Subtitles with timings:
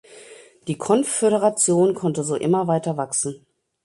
[0.67, 3.45] Die Konföderation konnte so immer weiter wachsen.